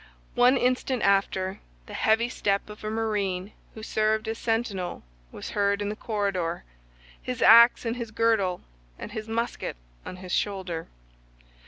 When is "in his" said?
7.85-8.09